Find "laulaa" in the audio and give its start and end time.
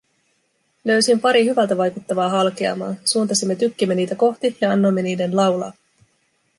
5.35-5.73